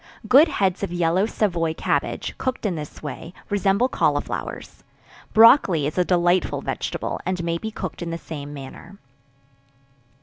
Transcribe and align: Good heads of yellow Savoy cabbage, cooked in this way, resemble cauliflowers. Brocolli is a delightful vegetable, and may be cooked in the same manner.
Good 0.27 0.47
heads 0.47 0.81
of 0.81 0.91
yellow 0.91 1.27
Savoy 1.27 1.75
cabbage, 1.75 2.35
cooked 2.39 2.65
in 2.65 2.73
this 2.73 3.03
way, 3.03 3.35
resemble 3.51 3.87
cauliflowers. 3.87 4.83
Brocolli 5.31 5.85
is 5.85 5.95
a 5.99 6.03
delightful 6.03 6.61
vegetable, 6.63 7.21
and 7.23 7.43
may 7.43 7.59
be 7.59 7.69
cooked 7.69 8.01
in 8.01 8.09
the 8.09 8.17
same 8.17 8.51
manner. 8.51 8.97